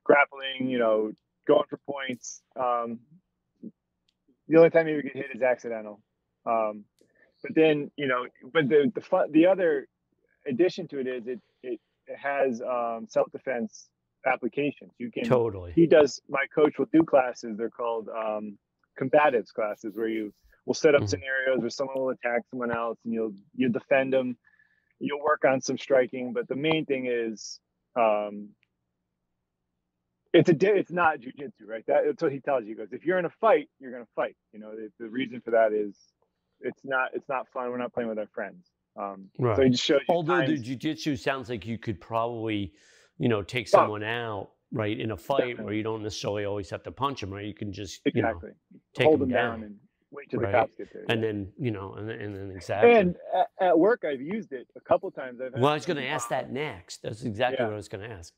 grappling. 0.04 0.68
You 0.68 0.78
know, 0.78 1.12
going 1.46 1.64
for 1.68 1.78
points. 1.78 2.42
Um, 2.56 3.00
the 4.48 4.58
only 4.58 4.70
time 4.70 4.88
you 4.88 5.02
get 5.02 5.16
hit 5.16 5.26
is 5.34 5.42
accidental. 5.42 6.00
Um, 6.44 6.84
but 7.42 7.54
then 7.54 7.90
you 7.96 8.06
know, 8.06 8.26
but 8.52 8.68
the 8.68 8.90
the 8.94 9.00
fun, 9.00 9.30
the 9.32 9.46
other 9.46 9.88
addition 10.46 10.88
to 10.88 11.00
it 11.00 11.06
is 11.06 11.26
it 11.26 11.40
it, 11.62 11.80
it 12.06 12.18
has 12.18 12.62
um, 12.62 13.06
self 13.08 13.30
defense 13.32 13.88
applications. 14.26 14.92
You 14.98 15.10
can 15.10 15.24
totally. 15.24 15.72
He 15.74 15.86
does. 15.86 16.20
My 16.28 16.44
coach 16.54 16.78
will 16.78 16.88
do 16.92 17.02
classes. 17.02 17.56
They're 17.56 17.70
called 17.70 18.08
um, 18.08 18.58
combatives 19.00 19.52
classes, 19.52 19.92
where 19.94 20.08
you 20.08 20.32
will 20.64 20.74
set 20.74 20.94
up 20.94 21.02
mm-hmm. 21.02 21.08
scenarios 21.08 21.60
where 21.60 21.70
someone 21.70 21.98
will 21.98 22.10
attack 22.10 22.42
someone 22.50 22.72
else, 22.72 22.98
and 23.04 23.12
you'll 23.12 23.34
you 23.54 23.68
defend 23.68 24.12
them. 24.12 24.36
You'll 24.98 25.22
work 25.22 25.44
on 25.44 25.60
some 25.60 25.76
striking, 25.76 26.32
but 26.32 26.48
the 26.48 26.56
main 26.56 26.86
thing 26.86 27.06
is 27.06 27.60
um, 27.96 28.48
it's 30.36 30.48
a 30.50 30.76
it's 30.76 30.90
not 30.90 31.18
jujitsu, 31.20 31.66
right? 31.66 31.84
That, 31.86 32.02
that's 32.06 32.22
what 32.22 32.32
he 32.32 32.40
tells 32.40 32.64
you. 32.64 32.70
He 32.70 32.74
goes, 32.74 32.88
if 32.92 33.04
you're 33.04 33.18
in 33.18 33.24
a 33.24 33.30
fight, 33.40 33.68
you're 33.78 33.92
gonna 33.92 34.06
fight. 34.14 34.36
You 34.52 34.60
know, 34.60 34.72
the, 34.72 34.90
the 34.98 35.08
reason 35.08 35.40
for 35.40 35.50
that 35.52 35.72
is 35.72 35.96
it's 36.60 36.82
not 36.84 37.10
it's 37.14 37.28
not 37.28 37.46
fun. 37.52 37.70
We're 37.70 37.78
not 37.78 37.92
playing 37.92 38.08
with 38.08 38.18
our 38.18 38.28
friends. 38.34 38.66
Um, 38.98 39.28
right. 39.38 39.56
So 39.56 39.62
he 39.62 39.70
just 39.70 39.84
shows 39.84 40.00
you. 40.08 40.14
Although 40.14 40.40
times. 40.40 40.62
the 40.62 40.76
jujitsu 40.76 41.18
sounds 41.18 41.48
like 41.48 41.66
you 41.66 41.78
could 41.78 42.00
probably, 42.00 42.72
you 43.18 43.28
know, 43.28 43.42
take 43.42 43.68
someone 43.68 44.02
oh. 44.02 44.06
out 44.06 44.50
right 44.72 44.98
in 44.98 45.10
a 45.10 45.16
fight 45.16 45.38
Definitely. 45.38 45.64
where 45.64 45.74
you 45.74 45.82
don't 45.82 46.02
necessarily 46.02 46.44
always 46.44 46.70
have 46.70 46.82
to 46.84 46.92
punch 46.92 47.20
them, 47.20 47.30
right? 47.30 47.44
You 47.44 47.54
can 47.54 47.72
just 47.72 48.00
exactly 48.04 48.50
you 48.50 48.76
know, 48.76 48.80
take 48.94 49.06
hold 49.06 49.20
them 49.20 49.28
down, 49.28 49.60
down 49.60 49.62
and 49.64 49.76
wait 50.10 50.30
till 50.30 50.40
right? 50.40 50.52
the 50.52 50.58
cops 50.58 50.74
get 50.76 50.92
there. 50.92 51.04
And 51.08 51.20
yeah. 51.20 51.26
then 51.26 51.52
you 51.58 51.70
know, 51.70 51.94
and, 51.94 52.10
and 52.10 52.36
then 52.36 52.50
exactly. 52.54 52.94
And 52.94 53.16
at, 53.34 53.48
at, 53.60 53.78
work, 53.78 54.04
I've 54.04 54.20
used 54.20 54.52
it 54.52 54.66
a 54.76 54.80
couple 54.80 55.10
times. 55.10 55.40
I've 55.44 55.60
well, 55.60 55.70
I 55.70 55.74
was 55.74 55.86
going 55.86 55.98
to 55.98 56.06
ask 56.06 56.28
that 56.30 56.50
next. 56.50 57.02
That's 57.02 57.22
exactly 57.22 57.58
yeah. 57.60 57.66
what 57.66 57.74
I 57.74 57.76
was 57.76 57.88
going 57.88 58.08
to 58.08 58.14
ask. 58.14 58.32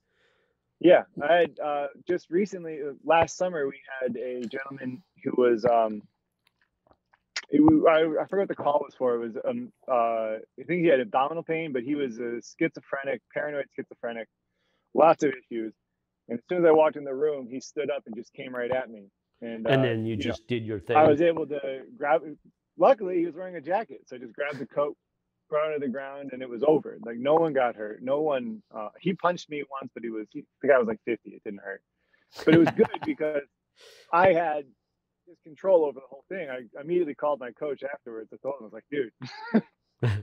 Yeah, 0.80 1.02
I 1.20 1.34
had 1.34 1.58
uh, 1.58 1.86
just 2.06 2.30
recently, 2.30 2.78
uh, 2.80 2.92
last 3.04 3.36
summer, 3.36 3.66
we 3.66 3.80
had 4.00 4.16
a 4.16 4.46
gentleman 4.46 5.02
who 5.24 5.32
was, 5.36 5.64
um, 5.64 6.02
it, 7.50 7.60
I, 7.88 8.22
I 8.22 8.26
forgot 8.26 8.42
what 8.42 8.48
the 8.48 8.54
call 8.54 8.80
was 8.84 8.94
for. 8.96 9.16
It 9.16 9.18
was, 9.18 9.36
um, 9.48 9.72
uh, 9.90 10.38
I 10.38 10.64
think 10.66 10.82
he 10.82 10.86
had 10.86 11.00
abdominal 11.00 11.42
pain, 11.42 11.72
but 11.72 11.82
he 11.82 11.96
was 11.96 12.18
a 12.18 12.40
schizophrenic, 12.42 13.22
paranoid 13.34 13.66
schizophrenic, 13.74 14.28
lots 14.94 15.24
of 15.24 15.30
issues. 15.30 15.74
And 16.28 16.38
as 16.38 16.44
soon 16.48 16.58
as 16.58 16.64
I 16.64 16.72
walked 16.72 16.96
in 16.96 17.04
the 17.04 17.14
room, 17.14 17.48
he 17.50 17.58
stood 17.58 17.90
up 17.90 18.04
and 18.06 18.14
just 18.14 18.32
came 18.32 18.54
right 18.54 18.70
at 18.70 18.88
me. 18.88 19.08
And, 19.40 19.66
and 19.66 19.80
uh, 19.80 19.82
then 19.82 20.04
you, 20.04 20.14
you 20.14 20.22
just 20.22 20.42
know, 20.42 20.56
did 20.56 20.64
your 20.64 20.78
thing. 20.78 20.96
I 20.96 21.08
was 21.08 21.20
able 21.20 21.46
to 21.46 21.82
grab. 21.96 22.22
Luckily, 22.76 23.18
he 23.18 23.26
was 23.26 23.34
wearing 23.34 23.56
a 23.56 23.60
jacket, 23.60 24.02
so 24.06 24.14
I 24.14 24.18
just 24.20 24.34
grabbed 24.34 24.58
the 24.58 24.66
coat, 24.66 24.96
thrown 25.48 25.72
to 25.72 25.78
the 25.78 25.88
ground 25.88 26.30
and 26.32 26.42
it 26.42 26.48
was 26.48 26.62
over. 26.66 26.98
Like 27.04 27.18
no 27.18 27.34
one 27.34 27.52
got 27.52 27.76
hurt. 27.76 28.02
No 28.02 28.20
one. 28.20 28.62
Uh, 28.74 28.88
he 29.00 29.14
punched 29.14 29.50
me 29.50 29.62
once, 29.80 29.90
but 29.94 30.02
he 30.02 30.10
was 30.10 30.26
he, 30.30 30.44
the 30.62 30.68
guy 30.68 30.78
was 30.78 30.88
like 30.88 31.00
50. 31.04 31.30
It 31.30 31.42
didn't 31.44 31.60
hurt, 31.60 31.82
but 32.44 32.54
it 32.54 32.58
was 32.58 32.68
good 32.76 32.88
because 33.04 33.42
I 34.12 34.32
had 34.32 34.64
his 35.26 35.38
control 35.44 35.84
over 35.84 36.00
the 36.00 36.06
whole 36.08 36.24
thing. 36.28 36.48
I 36.50 36.80
immediately 36.80 37.14
called 37.14 37.40
my 37.40 37.52
coach 37.52 37.82
afterwards. 37.82 38.30
I 38.32 38.36
told 38.42 38.54
him 38.60 38.62
I 38.62 38.64
was 38.64 38.72
like, 38.72 38.84
dude. 38.90 40.22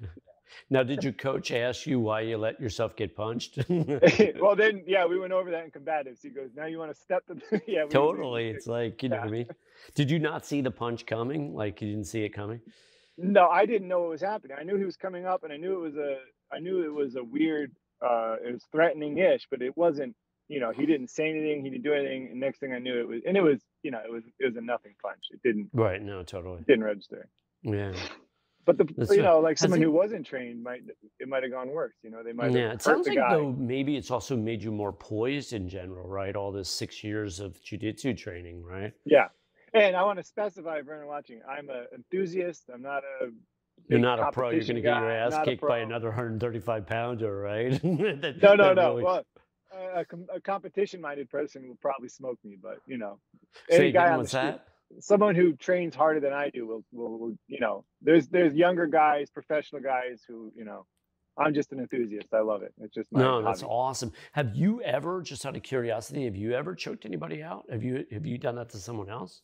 now, 0.70 0.84
did 0.84 1.04
your 1.04 1.14
coach 1.14 1.52
ask 1.52 1.86
you 1.86 2.00
why 2.00 2.22
you 2.22 2.38
let 2.38 2.60
yourself 2.60 2.96
get 2.96 3.16
punched? 3.16 3.60
well, 4.40 4.56
then, 4.56 4.84
yeah, 4.88 5.06
we 5.06 5.20
went 5.20 5.34
over 5.34 5.52
that 5.52 5.64
in 5.64 5.72
combatives. 5.72 6.22
He 6.22 6.30
goes, 6.30 6.50
"Now 6.56 6.66
you 6.66 6.80
want 6.80 6.94
to 6.94 7.00
step 7.00 7.26
to 7.28 7.36
the 7.36 7.62
yeah." 7.68 7.86
totally, 7.86 8.50
it's 8.50 8.68
like 8.68 9.04
you 9.04 9.10
know 9.10 9.18
what 9.18 9.28
I 9.28 9.32
mean. 9.32 9.48
Did 9.94 10.10
you 10.10 10.20
not 10.20 10.46
see 10.46 10.62
the 10.62 10.72
punch 10.72 11.06
coming? 11.06 11.54
Like 11.54 11.82
you 11.82 11.90
didn't 11.90 12.08
see 12.08 12.24
it 12.24 12.30
coming? 12.30 12.62
No, 13.18 13.48
I 13.48 13.66
didn't 13.66 13.88
know 13.88 14.02
what 14.02 14.10
was 14.10 14.22
happening. 14.22 14.58
I 14.60 14.64
knew 14.64 14.78
he 14.78 14.84
was 14.84 14.98
coming 14.98 15.26
up, 15.26 15.44
and 15.44 15.54
I 15.54 15.58
knew 15.58 15.76
it 15.76 15.82
was 15.82 15.96
a. 15.96 16.18
I 16.52 16.60
knew 16.60 16.84
it 16.84 16.94
was 16.94 17.16
a 17.16 17.24
weird. 17.24 17.72
Uh, 18.02 18.36
it 18.46 18.54
was 18.54 18.64
threatening-ish, 18.72 19.48
but 19.50 19.62
it 19.62 19.76
wasn't. 19.78 20.16
You 20.48 20.60
know, 20.60 20.72
he 20.72 20.86
didn't 20.86 21.10
say 21.10 21.30
anything. 21.30 21.64
He 21.64 21.72
didn't 21.72 21.84
do 21.84 21.94
anything. 21.94 22.28
And 22.32 22.40
next 22.40 22.60
thing 22.60 22.74
I 22.74 22.80
knew, 22.80 23.00
it 23.00 23.08
was, 23.08 23.22
and 23.26 23.38
it 23.38 23.42
was. 23.42 23.62
You 23.84 23.92
know, 23.92 24.02
it 24.06 24.12
was. 24.12 24.24
It 24.40 24.46
was 24.46 24.56
a 24.58 24.62
nothing 24.62 24.96
punch. 25.02 25.26
It 25.32 25.42
didn't. 25.44 25.70
Right. 25.74 26.02
No. 26.02 26.24
Totally. 26.24 26.64
Didn't 26.68 26.84
register. 26.84 27.30
Yeah. 27.64 27.94
But 28.66 28.80
the 28.80 28.88
That's 28.98 29.12
you 29.16 29.22
know, 29.22 29.40
like 29.40 29.58
someone 29.58 29.80
it, 29.80 29.86
who 29.86 29.92
wasn't 29.92 30.26
trained 30.26 30.64
might 30.64 30.82
it 31.20 31.28
might 31.28 31.44
have 31.44 31.52
gone 31.52 31.70
worse. 31.70 31.94
You 32.02 32.10
know, 32.10 32.24
they 32.24 32.34
might. 32.34 32.52
Yeah, 32.52 32.72
it 32.72 32.82
sounds 32.82 33.08
like 33.08 33.18
guy. 33.18 33.36
though 33.36 33.52
maybe 33.52 33.96
it's 33.96 34.10
also 34.10 34.36
made 34.36 34.64
you 34.64 34.72
more 34.72 34.92
poised 34.92 35.54
in 35.54 35.70
general, 35.70 36.08
right? 36.10 36.36
All 36.36 36.52
this 36.52 36.68
six 36.68 37.04
years 37.04 37.40
of 37.40 37.62
jujitsu 37.62 38.18
training, 38.18 38.64
right? 38.64 38.92
Yeah, 39.06 39.28
and 39.76 39.96
I 39.96 40.04
want 40.04 40.20
to 40.20 40.24
specify 40.24 40.82
for 40.82 40.94
anyone 40.94 41.08
watching, 41.08 41.42
I'm 41.50 41.70
an 41.70 41.86
enthusiast. 41.94 42.64
I'm 42.74 42.82
not 42.82 43.04
a 43.22 43.28
you're 43.88 44.00
not 44.00 44.20
a 44.20 44.32
pro. 44.32 44.50
You're 44.50 44.62
going 44.62 44.76
to 44.76 44.82
get 44.82 44.98
your 44.98 45.12
ass 45.12 45.36
kicked 45.44 45.62
by 45.62 45.80
another 45.80 46.08
135 46.08 46.88
pounder, 46.88 47.40
right? 47.40 47.72
that, 47.82 48.40
no, 48.42 48.56
no, 48.56 48.74
no. 48.74 48.90
Really... 48.92 49.04
Well, 49.04 49.24
a, 49.74 50.06
a 50.34 50.42
competition-minded 50.42 51.30
person 51.30 51.68
will 51.68 51.78
probably 51.82 52.10
smoke 52.10 52.40
me, 52.44 52.58
but 52.62 52.78
you 52.88 52.98
know, 52.98 53.20
any 53.70 53.92
guy 53.92 54.10
on 54.12 54.24
the 54.24 54.28
street, 54.28 54.42
that? 54.42 54.68
someone 55.00 55.36
who 55.36 55.54
trains 55.54 55.96
harder 55.96 56.20
than 56.20 56.34
I 56.34 56.50
do 56.50 56.66
will, 56.66 56.84
will, 56.92 57.20
will, 57.20 57.38
you 57.48 57.60
know, 57.60 57.84
there's 58.02 58.28
there's 58.28 58.54
younger 58.54 58.88
guys, 58.88 59.30
professional 59.30 59.82
guys 59.82 60.24
who, 60.28 60.52
you 60.56 60.64
know, 60.64 60.86
I'm 61.38 61.54
just 61.54 61.72
an 61.74 61.80
enthusiast. 61.80 62.28
I 62.34 62.40
love 62.40 62.64
it. 62.64 62.74
It's 62.80 62.94
just 62.94 63.12
no, 63.12 63.34
hobby. 63.34 63.46
that's 63.46 63.64
awesome. 63.64 64.14
Have 64.32 64.56
you 64.56 64.82
ever, 64.82 65.22
just 65.22 65.46
out 65.46 65.56
of 65.56 65.64
curiosity, 65.64 66.26
have 66.26 66.36
you 66.36 66.54
ever 66.54 66.74
choked 66.74 67.06
anybody 67.06 67.44
out? 67.44 67.66
Have 67.70 67.84
you 67.84 68.06
have 68.12 68.26
you 68.26 68.38
done 68.38 68.56
that 68.56 68.70
to 68.70 68.78
someone 68.78 69.10
else? 69.10 69.42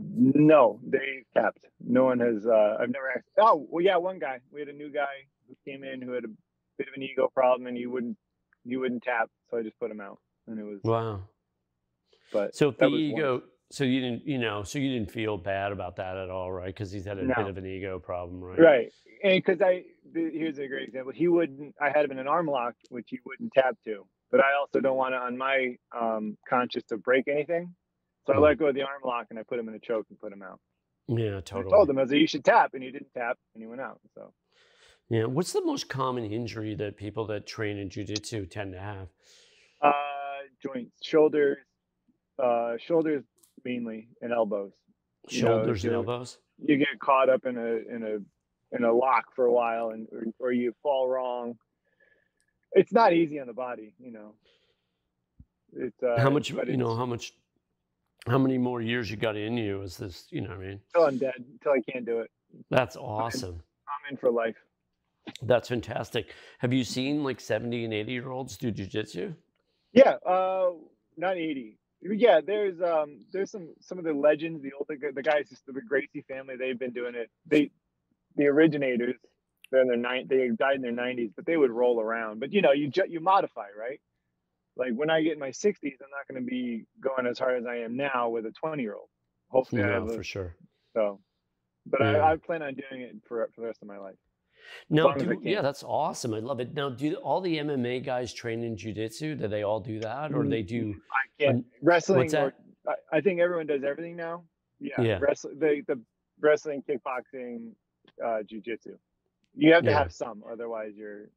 No, 0.00 0.80
they 0.82 1.24
kept. 1.34 1.66
No 1.80 2.04
one 2.04 2.20
has. 2.20 2.46
Uh, 2.46 2.76
I've 2.80 2.90
never 2.90 3.10
asked. 3.16 3.28
Oh, 3.38 3.66
well, 3.70 3.84
yeah, 3.84 3.96
one 3.96 4.18
guy. 4.18 4.40
We 4.52 4.60
had 4.60 4.68
a 4.68 4.72
new 4.72 4.92
guy 4.92 5.26
who 5.48 5.54
came 5.70 5.84
in 5.84 6.02
who 6.02 6.12
had 6.12 6.24
a 6.24 6.28
bit 6.78 6.88
of 6.88 6.94
an 6.94 7.02
ego 7.02 7.30
problem, 7.32 7.66
and 7.66 7.76
he 7.76 7.86
wouldn't 7.86 8.16
he 8.64 8.76
wouldn't 8.76 9.02
tap, 9.02 9.30
so 9.50 9.58
I 9.58 9.62
just 9.62 9.78
put 9.78 9.90
him 9.90 10.00
out, 10.00 10.18
and 10.46 10.58
it 10.58 10.64
was 10.64 10.80
wow. 10.82 11.22
But 12.32 12.54
so 12.54 12.70
the 12.70 12.86
ego. 12.88 13.42
So 13.72 13.84
you 13.84 14.00
didn't, 14.00 14.26
you 14.26 14.38
know, 14.38 14.64
so 14.64 14.80
you 14.80 14.92
didn't 14.92 15.12
feel 15.12 15.36
bad 15.36 15.70
about 15.70 15.94
that 15.96 16.16
at 16.16 16.28
all, 16.28 16.50
right? 16.50 16.66
Because 16.66 16.90
he's 16.90 17.04
had 17.04 17.18
a 17.18 17.24
no. 17.24 17.34
bit 17.36 17.46
of 17.46 17.56
an 17.56 17.66
ego 17.66 18.00
problem, 18.00 18.40
right? 18.40 18.58
Right, 18.58 18.92
and 19.22 19.40
because 19.40 19.62
I 19.62 19.84
here's 20.12 20.58
a 20.58 20.66
great 20.66 20.88
example. 20.88 21.12
He 21.14 21.28
wouldn't. 21.28 21.76
I 21.80 21.90
had 21.90 22.04
him 22.04 22.10
in 22.10 22.18
an 22.18 22.26
arm 22.26 22.46
lock, 22.46 22.74
which 22.88 23.06
he 23.10 23.20
wouldn't 23.24 23.52
tap 23.52 23.76
to. 23.84 24.06
But 24.32 24.40
I 24.40 24.54
also 24.58 24.80
don't 24.80 24.96
want 24.96 25.14
to, 25.14 25.18
on 25.18 25.36
my 25.36 25.76
um, 25.96 26.36
conscious, 26.48 26.84
to 26.84 26.96
break 26.96 27.28
anything. 27.28 27.74
So 28.26 28.34
I 28.34 28.38
let 28.38 28.58
go 28.58 28.66
of 28.66 28.74
the 28.74 28.82
arm 28.82 29.00
lock 29.04 29.26
and 29.30 29.38
I 29.38 29.42
put 29.42 29.58
him 29.58 29.68
in 29.68 29.74
a 29.74 29.78
choke 29.78 30.06
and 30.10 30.18
put 30.18 30.32
him 30.32 30.42
out. 30.42 30.60
Yeah, 31.08 31.40
totally. 31.40 31.66
I 31.66 31.76
told 31.76 31.90
him 31.90 31.98
I 31.98 32.02
was 32.02 32.10
like, 32.10 32.20
you 32.20 32.26
should 32.26 32.44
tap, 32.44 32.70
and 32.74 32.82
he 32.82 32.90
didn't 32.90 33.12
tap, 33.16 33.36
and 33.54 33.62
he 33.62 33.66
went 33.66 33.80
out. 33.80 33.98
So. 34.14 34.32
Yeah, 35.08 35.24
what's 35.24 35.52
the 35.52 35.64
most 35.64 35.88
common 35.88 36.24
injury 36.24 36.74
that 36.76 36.96
people 36.96 37.26
that 37.26 37.46
train 37.46 37.78
in 37.78 37.88
jujitsu 37.88 38.48
tend 38.48 38.72
to 38.74 38.78
have? 38.78 39.08
Uh, 39.82 39.92
joints, 40.62 40.92
shoulders, 41.02 41.58
uh, 42.40 42.74
shoulders 42.78 43.24
mainly, 43.64 44.08
and 44.22 44.32
elbows. 44.32 44.72
Shoulders 45.28 45.82
you 45.82 45.90
know, 45.90 46.00
and 46.00 46.08
elbows. 46.08 46.38
You 46.64 46.76
get 46.76 46.88
caught 47.00 47.28
up 47.28 47.44
in 47.44 47.56
a 47.58 47.94
in 47.94 48.02
a 48.04 48.76
in 48.76 48.84
a 48.84 48.92
lock 48.92 49.34
for 49.34 49.46
a 49.46 49.52
while, 49.52 49.90
and 49.90 50.06
or, 50.12 50.24
or 50.38 50.52
you 50.52 50.72
fall 50.82 51.08
wrong. 51.08 51.56
It's 52.72 52.92
not 52.92 53.12
easy 53.12 53.40
on 53.40 53.48
the 53.48 53.52
body, 53.52 53.94
you 53.98 54.12
know. 54.12 54.34
It's 55.72 56.02
uh, 56.02 56.20
how 56.20 56.30
much 56.30 56.50
you 56.50 56.76
know 56.76 56.94
how 56.94 57.06
much 57.06 57.32
how 58.26 58.38
many 58.38 58.58
more 58.58 58.80
years 58.80 59.10
you 59.10 59.16
got 59.16 59.36
in 59.36 59.56
you? 59.56 59.82
Is 59.82 59.96
this, 59.96 60.26
you 60.30 60.40
know 60.40 60.50
what 60.50 60.58
I 60.58 60.68
mean? 60.68 60.80
Until 60.94 61.08
I'm 61.08 61.18
dead, 61.18 61.44
until 61.52 61.72
I 61.72 61.80
can't 61.90 62.04
do 62.04 62.20
it. 62.20 62.30
That's 62.70 62.96
awesome. 62.96 63.50
I'm 63.50 63.54
in, 63.54 63.60
I'm 64.08 64.12
in 64.12 64.16
for 64.16 64.30
life. 64.30 64.56
That's 65.42 65.68
fantastic. 65.68 66.32
Have 66.58 66.72
you 66.72 66.84
seen 66.84 67.22
like 67.22 67.40
70 67.40 67.84
and 67.84 67.94
80 67.94 68.12
year 68.12 68.30
olds 68.30 68.56
do 68.56 68.72
jujitsu? 68.72 69.34
Yeah, 69.92 70.16
uh, 70.26 70.70
not 71.16 71.36
80. 71.36 71.76
Yeah, 72.02 72.40
there's 72.44 72.80
um 72.80 73.26
there's 73.30 73.50
some 73.50 73.74
some 73.80 73.98
of 73.98 74.04
the 74.04 74.14
legends, 74.14 74.62
the 74.62 74.72
old 74.72 74.86
the 74.88 75.22
guys, 75.22 75.50
just 75.50 75.66
the 75.66 75.72
Gracie 75.86 76.24
family. 76.26 76.56
They've 76.56 76.78
been 76.78 76.92
doing 76.92 77.14
it. 77.14 77.28
They 77.46 77.70
the 78.36 78.46
originators. 78.46 79.16
They're 79.70 79.82
in 79.82 79.88
their 79.88 79.96
nine. 79.98 80.26
They 80.26 80.48
died 80.48 80.76
in 80.76 80.82
their 80.82 80.92
90s, 80.92 81.32
but 81.36 81.44
they 81.44 81.58
would 81.58 81.70
roll 81.70 82.00
around. 82.00 82.40
But 82.40 82.52
you 82.52 82.62
know, 82.62 82.72
you 82.72 82.88
ju- 82.88 83.04
you 83.06 83.20
modify, 83.20 83.66
right? 83.78 84.00
Like 84.76 84.92
when 84.94 85.10
I 85.10 85.22
get 85.22 85.34
in 85.34 85.38
my 85.38 85.50
60s, 85.50 85.74
I'm 85.82 86.10
not 86.10 86.28
going 86.28 86.42
to 86.42 86.48
be 86.48 86.84
going 87.00 87.26
as 87.26 87.38
hard 87.38 87.60
as 87.60 87.66
I 87.66 87.76
am 87.76 87.96
now 87.96 88.28
with 88.28 88.46
a 88.46 88.52
20 88.52 88.82
year 88.82 88.94
old. 88.94 89.08
Hopefully, 89.48 89.82
no, 89.82 90.08
for 90.08 90.22
sure. 90.22 90.56
So, 90.94 91.20
but 91.86 92.00
yeah. 92.00 92.18
I, 92.18 92.32
I, 92.32 92.36
plan 92.36 92.62
on 92.62 92.74
doing 92.74 93.02
it 93.02 93.16
for 93.26 93.48
for 93.54 93.62
the 93.62 93.66
rest 93.66 93.82
of 93.82 93.88
my 93.88 93.98
life. 93.98 94.14
No, 94.88 95.14
yeah, 95.42 95.62
that's 95.62 95.82
awesome. 95.82 96.34
I 96.34 96.38
love 96.38 96.60
it. 96.60 96.74
Now, 96.74 96.90
do 96.90 97.14
all 97.16 97.40
the 97.40 97.58
MMA 97.58 98.04
guys 98.04 98.32
train 98.32 98.62
in 98.62 98.76
jujitsu? 98.76 99.38
Do 99.38 99.48
they 99.48 99.62
all 99.62 99.80
do 99.80 99.98
that, 100.00 100.32
or 100.32 100.44
do 100.44 100.48
they 100.48 100.62
do? 100.62 100.94
I 101.10 101.42
can't 101.42 101.56
um, 101.56 101.64
wrestling. 101.82 102.34
Or, 102.34 102.52
I, 102.86 103.16
I, 103.16 103.20
think 103.20 103.40
everyone 103.40 103.66
does 103.66 103.82
everything 103.82 104.16
now. 104.16 104.44
Yeah, 104.78 105.00
yeah. 105.00 105.18
Wrestling, 105.20 105.58
the 105.58 105.82
the 105.88 106.00
wrestling, 106.40 106.82
kickboxing, 106.88 107.72
uh, 108.24 108.42
jujitsu. 108.42 108.96
You 109.54 109.72
have 109.72 109.82
to 109.84 109.90
yeah. 109.90 109.98
have 109.98 110.12
some, 110.12 110.44
otherwise 110.50 110.92
you're 110.94 111.30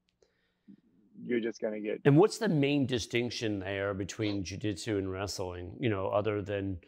you're 1.25 1.39
just 1.39 1.61
going 1.61 1.73
to 1.73 1.79
get. 1.79 2.01
And 2.05 2.17
what's 2.17 2.37
the 2.37 2.49
main 2.49 2.85
distinction 2.85 3.59
there 3.59 3.93
between 3.93 4.43
jujitsu 4.43 4.97
and 4.97 5.11
wrestling? 5.11 5.75
You 5.79 5.89
know, 5.89 6.07
other 6.07 6.41
than 6.41 6.79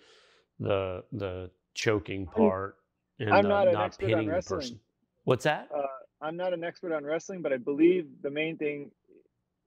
the 0.60 1.04
the 1.12 1.52
choking 1.74 2.26
part 2.26 2.78
and 3.20 3.34
I'm 3.34 3.48
not, 3.48 3.72
not 3.72 3.98
pitting 3.98 4.28
the 4.30 4.42
person. 4.42 4.80
What's 5.24 5.44
that? 5.44 5.70
Uh, 5.76 5.82
I'm 6.22 6.38
not 6.38 6.54
an 6.54 6.64
expert 6.64 6.94
on 6.94 7.04
wrestling, 7.04 7.42
but 7.42 7.54
I 7.54 7.58
believe 7.58 8.08
the 8.22 8.30
main 8.30 8.58
thing 8.58 8.92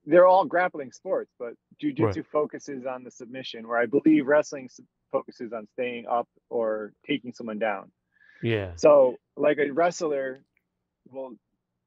they're 0.07 0.27
all 0.27 0.45
grappling 0.45 0.93
sports, 0.93 1.33
but 1.39 1.53
jujitsu 1.83 2.17
right. 2.17 2.27
focuses 2.27 2.87
on 2.87 3.05
the 3.05 3.11
submission, 3.11 3.69
where 3.69 3.79
I 3.79 3.87
believe 3.87 4.27
wrestling 4.27 4.71
focuses 5.13 5.53
on 5.53 5.67
staying 5.75 6.07
up 6.07 6.29
or 6.49 6.93
taking 7.07 7.33
someone 7.33 7.59
down. 7.59 7.91
Yeah. 8.43 8.73
So, 8.77 9.17
like 9.37 9.59
a 9.59 9.71
wrestler 9.71 10.41
will 11.11 11.33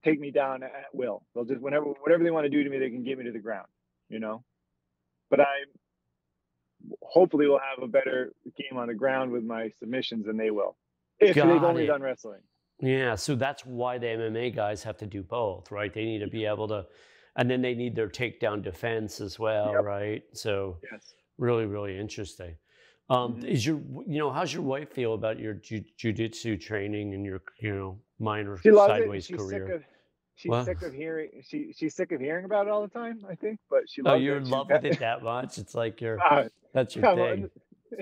take 0.04 0.20
me 0.20 0.32
down 0.32 0.64
at 0.64 0.72
will. 0.94 1.24
They'll 1.34 1.46
just 1.46 1.62
whenever 1.62 1.86
whatever 1.86 2.24
they 2.24 2.32
want 2.32 2.46
to 2.46 2.50
do 2.50 2.64
to 2.64 2.70
me, 2.70 2.80
they 2.80 2.90
can 2.90 3.04
get 3.04 3.18
me 3.18 3.26
to 3.26 3.32
the 3.32 3.40
ground, 3.40 3.68
you 4.10 4.20
know. 4.20 4.44
But 5.30 5.42
I 5.42 5.46
hopefully 7.02 7.48
will 7.48 7.60
have 7.60 7.84
a 7.84 7.88
better 7.88 8.34
game 8.58 8.78
on 8.78 8.88
the 8.88 8.94
ground 8.94 9.32
with 9.32 9.44
my 9.44 9.70
submissions 9.80 10.26
than 10.26 10.38
they 10.38 10.52
will 10.52 10.76
if 11.20 11.36
Got 11.36 11.48
they've 11.48 11.64
only 11.64 11.84
it. 11.84 11.88
done 11.88 12.02
wrestling. 12.02 12.42
Yeah, 12.80 13.16
so 13.16 13.36
that's 13.36 13.64
why 13.66 14.00
the 14.00 14.08
MMA 14.08 14.56
guys 14.56 14.82
have 14.84 14.98
to 14.98 15.06
do 15.06 15.22
both, 15.22 15.70
right? 15.70 15.94
They 15.94 16.04
need 16.04 16.20
to 16.20 16.28
be 16.28 16.46
able 16.46 16.68
to, 16.70 16.86
and 17.36 17.50
then 17.50 17.62
they 17.62 17.76
need 17.76 17.96
their 17.96 18.10
takedown 18.10 18.64
defense 18.64 19.22
as 19.22 19.38
well, 19.38 19.74
yep. 19.74 19.84
right? 19.84 20.24
So, 20.34 20.78
yes. 20.92 21.14
really, 21.38 21.66
really 21.68 21.98
interesting. 22.00 22.56
Um, 23.10 23.34
mm-hmm. 23.34 23.46
Is 23.46 23.66
your, 23.66 23.80
you 24.08 24.18
know, 24.18 24.32
how's 24.32 24.52
your 24.52 24.64
wife 24.64 24.90
feel 24.90 25.14
about 25.14 25.38
your 25.38 25.54
jiu- 25.54 25.86
jujitsu 26.00 26.60
training 26.60 27.14
and 27.14 27.24
your, 27.24 27.44
you 27.60 27.76
know, 27.76 28.00
minor 28.20 28.58
sideways 28.58 29.28
career? 29.28 29.86
She's 30.42 30.50
well, 30.50 30.66
sick 30.66 30.82
of 30.82 30.94
hearing 30.94 31.30
she 31.48 31.74
she's 31.78 31.96
sick 31.96 32.12
of 32.12 32.20
hearing 32.20 32.46
about 32.46 32.68
it 32.68 32.72
all 32.72 32.82
the 32.82 32.88
time. 32.88 33.24
I 33.30 33.36
think, 33.36 33.60
but 33.70 33.82
she. 33.88 34.02
Loves 34.02 34.16
it. 34.16 34.18
Oh, 34.18 34.20
you're 34.20 34.38
in 34.38 34.50
love 34.50 34.70
with 34.70 34.84
it 34.86 35.00
that 35.00 35.24
much? 35.24 35.58
It's 35.58 35.76
like 35.76 36.02
your 36.02 36.20
uh, 36.20 36.50
that's 36.74 36.96
your 36.96 37.16
thing. 37.16 37.50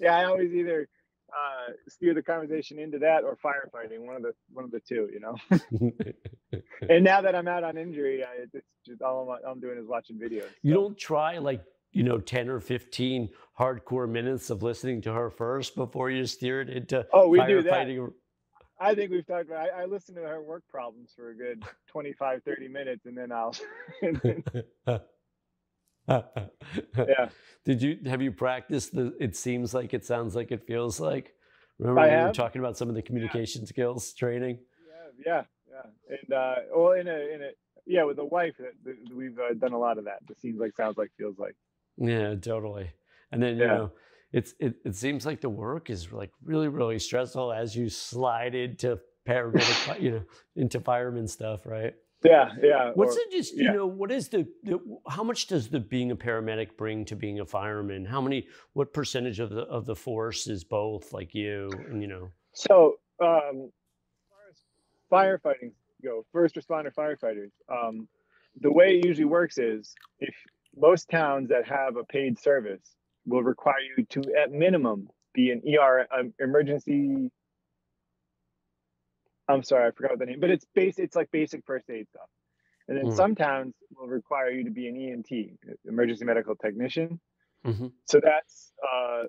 yeah, 0.00 0.16
I 0.16 0.24
always 0.24 0.52
either 0.52 0.88
uh, 1.30 1.72
steer 1.88 2.14
the 2.14 2.22
conversation 2.22 2.78
into 2.78 2.98
that 2.98 3.24
or 3.24 3.38
firefighting. 3.42 4.00
One 4.00 4.16
of 4.16 4.22
the 4.22 4.32
one 4.52 4.64
of 4.64 4.70
the 4.70 4.80
two, 4.80 5.08
you 5.12 5.20
know. 5.20 6.60
and 6.88 7.04
now 7.04 7.22
that 7.22 7.34
I'm 7.34 7.48
out 7.48 7.64
on 7.64 7.78
injury, 7.78 8.22
I, 8.22 8.44
it's 8.52 8.66
just 8.84 9.00
all 9.00 9.22
I'm, 9.22 9.28
all 9.46 9.52
I'm 9.52 9.60
doing 9.60 9.78
is 9.78 9.86
watching 9.86 10.18
videos. 10.18 10.48
You 10.62 10.74
don't 10.74 10.98
try 10.98 11.38
like 11.38 11.62
you 11.92 12.02
know 12.02 12.18
10 12.18 12.48
or 12.48 12.60
15 12.60 13.28
hardcore 13.58 14.08
minutes 14.08 14.50
of 14.50 14.62
listening 14.62 15.00
to 15.02 15.12
her 15.12 15.30
first 15.30 15.76
before 15.76 16.10
you 16.10 16.24
steer 16.24 16.62
it 16.62 16.70
into 16.70 17.06
oh 17.12 17.28
we 17.28 17.44
do 17.46 17.62
that 17.62 17.86
I 18.82 18.94
think 18.96 19.10
we've 19.12 19.26
talked 19.26 19.46
about. 19.46 19.68
I, 19.70 19.82
I 19.82 19.84
listen 19.84 20.16
to 20.16 20.22
her 20.22 20.42
work 20.42 20.64
problems 20.68 21.12
for 21.14 21.30
a 21.30 21.34
good 21.34 21.62
25, 21.88 22.42
30 22.42 22.68
minutes, 22.68 23.06
and 23.06 23.16
then 23.16 23.30
I'll. 23.30 23.54
yeah. 26.08 27.28
Did 27.64 27.80
you 27.80 27.98
have 28.06 28.20
you 28.20 28.32
practiced 28.32 28.92
the? 28.94 29.14
It 29.20 29.36
seems 29.36 29.72
like 29.72 29.94
it 29.94 30.04
sounds 30.04 30.34
like 30.34 30.50
it 30.50 30.66
feels 30.66 30.98
like. 30.98 31.32
Remember 31.78 32.02
we 32.02 32.26
were 32.26 32.32
talking 32.32 32.60
about 32.60 32.76
some 32.76 32.88
of 32.88 32.94
the 32.96 33.02
communication 33.02 33.62
yeah. 33.62 33.68
skills 33.68 34.12
training. 34.12 34.58
Yeah, 35.24 35.44
yeah, 35.70 35.82
yeah, 36.08 36.16
and 36.18 36.32
uh, 36.32 36.54
well, 36.74 36.92
in 36.92 37.06
a 37.06 37.34
in 37.34 37.42
a 37.42 37.50
yeah, 37.86 38.02
with 38.02 38.18
a 38.18 38.24
wife, 38.24 38.54
we've 39.14 39.38
uh, 39.38 39.54
done 39.54 39.72
a 39.72 39.78
lot 39.78 39.98
of 39.98 40.04
that. 40.04 40.18
The 40.26 40.34
seems 40.34 40.58
like, 40.58 40.74
sounds 40.76 40.98
like, 40.98 41.10
feels 41.16 41.38
like. 41.38 41.54
Yeah, 41.96 42.34
totally. 42.34 42.90
And 43.30 43.42
then 43.42 43.56
you 43.56 43.64
yeah. 43.64 43.76
know 43.76 43.92
it's 44.32 44.54
it, 44.58 44.76
it 44.84 44.96
seems 44.96 45.26
like 45.26 45.40
the 45.40 45.48
work 45.48 45.90
is 45.90 46.10
like 46.12 46.30
really 46.44 46.68
really 46.68 46.98
stressful 46.98 47.52
as 47.52 47.76
you 47.76 47.88
slide 47.88 48.54
into 48.54 48.98
paramedic 49.28 50.00
you 50.00 50.10
know 50.10 50.22
into 50.56 50.80
fireman 50.80 51.28
stuff 51.28 51.66
right? 51.66 51.94
Yeah 52.24 52.50
yeah 52.62 52.92
what's 52.94 53.16
or, 53.16 53.20
it 53.20 53.32
just 53.32 53.56
yeah. 53.56 53.72
you 53.72 53.76
know 53.78 53.86
what 53.86 54.10
is 54.10 54.28
the, 54.28 54.46
the, 54.62 54.80
how 55.08 55.22
much 55.22 55.48
does 55.48 55.68
the 55.68 55.80
being 55.80 56.10
a 56.12 56.16
paramedic 56.16 56.76
bring 56.76 57.04
to 57.06 57.16
being 57.16 57.40
a 57.40 57.46
fireman? 57.46 58.04
How 58.04 58.20
many 58.20 58.46
what 58.72 58.92
percentage 58.92 59.40
of 59.40 59.50
the 59.50 59.62
of 59.62 59.86
the 59.86 59.96
force 59.96 60.46
is 60.46 60.64
both 60.64 61.12
like 61.12 61.34
you 61.34 61.70
and 61.88 62.00
you 62.00 62.08
know? 62.08 62.30
So 62.52 62.96
um 63.20 63.70
as 64.50 64.58
firefighting 65.12 65.72
go 66.02 66.24
first 66.32 66.54
responder 66.56 66.92
firefighters 66.92 67.50
um 67.68 68.08
the 68.60 68.72
way 68.72 68.98
it 68.98 69.04
usually 69.04 69.24
works 69.24 69.58
is 69.58 69.94
if 70.20 70.34
most 70.76 71.08
towns 71.10 71.48
that 71.48 71.66
have 71.66 71.96
a 71.96 72.04
paid 72.04 72.38
service 72.38 72.96
will 73.26 73.42
require 73.42 73.80
you 73.96 74.04
to, 74.04 74.22
at 74.40 74.52
minimum, 74.52 75.08
be 75.34 75.50
an 75.50 75.62
ER 75.66 76.06
um, 76.16 76.34
emergency 76.38 77.30
I'm 79.48 79.62
sorry, 79.62 79.88
I 79.88 79.90
forgot 79.90 80.18
the 80.18 80.26
name, 80.26 80.40
but 80.40 80.50
it's 80.50 80.64
base. 80.74 80.98
It's 80.98 81.16
like 81.16 81.30
basic 81.30 81.64
first 81.66 81.88
aid 81.90 82.08
stuff. 82.08 82.28
And 82.88 82.96
then 82.96 83.06
mm. 83.06 83.16
some 83.16 83.34
towns 83.34 83.74
will 83.96 84.08
require 84.08 84.50
you 84.50 84.64
to 84.64 84.70
be 84.70 84.88
an 84.88 84.96
EMT, 84.96 85.56
emergency 85.86 86.24
medical 86.24 86.56
technician. 86.56 87.20
Mm-hmm. 87.64 87.88
So 88.06 88.20
that's 88.22 88.72
uh, 88.82 89.24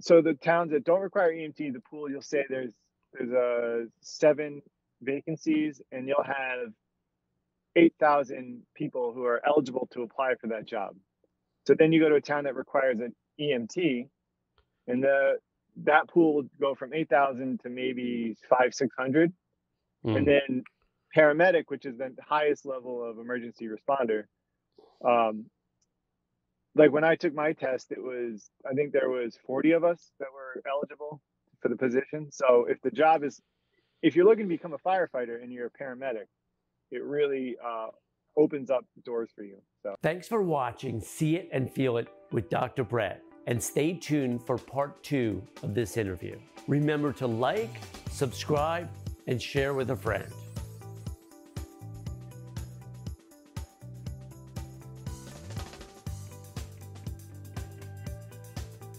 so 0.00 0.22
the 0.22 0.34
towns 0.34 0.72
that 0.72 0.84
don't 0.84 1.00
require 1.00 1.32
EMT, 1.32 1.72
the 1.72 1.82
pool 1.90 2.10
you'll 2.10 2.22
say 2.22 2.44
there's 2.48 2.72
there's 3.12 3.30
a 3.30 3.82
uh, 3.82 3.86
seven 4.00 4.62
vacancies, 5.02 5.82
and 5.92 6.08
you'll 6.08 6.22
have 6.22 6.72
eight 7.76 7.94
thousand 8.00 8.62
people 8.74 9.12
who 9.14 9.24
are 9.24 9.42
eligible 9.46 9.88
to 9.92 10.02
apply 10.02 10.34
for 10.40 10.48
that 10.48 10.66
job. 10.66 10.94
So 11.68 11.74
then 11.78 11.92
you 11.92 12.00
go 12.00 12.08
to 12.08 12.14
a 12.14 12.20
town 12.22 12.44
that 12.44 12.56
requires 12.56 12.98
an 12.98 13.14
EMT, 13.38 14.08
and 14.86 15.02
the 15.02 15.36
that 15.84 16.08
pool 16.08 16.36
will 16.36 16.48
go 16.58 16.74
from 16.74 16.94
eight 16.94 17.10
thousand 17.10 17.60
to 17.60 17.68
maybe 17.68 18.34
five 18.48 18.72
six 18.72 18.96
hundred, 18.98 19.34
mm. 20.02 20.16
and 20.16 20.26
then 20.26 20.64
paramedic, 21.14 21.64
which 21.68 21.84
is 21.84 21.98
the 21.98 22.10
highest 22.26 22.64
level 22.64 23.04
of 23.04 23.18
emergency 23.18 23.68
responder. 23.68 24.22
Um, 25.04 25.44
like 26.74 26.90
when 26.90 27.04
I 27.04 27.16
took 27.16 27.34
my 27.34 27.52
test, 27.52 27.92
it 27.92 28.02
was 28.02 28.48
I 28.66 28.72
think 28.72 28.94
there 28.94 29.10
was 29.10 29.38
40 29.46 29.72
of 29.72 29.84
us 29.84 30.10
that 30.20 30.28
were 30.32 30.62
eligible 30.66 31.20
for 31.60 31.68
the 31.68 31.76
position. 31.76 32.32
So 32.32 32.64
if 32.66 32.80
the 32.80 32.90
job 32.90 33.22
is, 33.24 33.42
if 34.00 34.16
you're 34.16 34.24
looking 34.24 34.46
to 34.46 34.56
become 34.56 34.72
a 34.72 34.78
firefighter 34.78 35.42
and 35.42 35.52
you're 35.52 35.66
a 35.66 35.82
paramedic, 35.84 36.28
it 36.90 37.02
really 37.02 37.58
uh, 37.62 37.88
opens 38.38 38.70
up 38.70 38.84
doors 39.04 39.30
for 39.34 39.42
you. 39.42 39.58
So 39.82 39.96
thanks 40.02 40.26
for 40.26 40.42
watching. 40.42 41.00
See 41.00 41.36
it 41.36 41.48
and 41.52 41.70
feel 41.70 41.98
it 41.98 42.08
with 42.32 42.48
Dr. 42.48 42.84
Brett. 42.84 43.20
And 43.46 43.62
stay 43.62 43.94
tuned 43.94 44.46
for 44.46 44.58
part 44.58 45.02
two 45.02 45.42
of 45.62 45.74
this 45.74 45.96
interview. 45.96 46.38
Remember 46.66 47.12
to 47.14 47.26
like, 47.26 47.70
subscribe, 48.10 48.88
and 49.26 49.40
share 49.40 49.74
with 49.74 49.90
a 49.90 49.96
friend. 49.96 50.30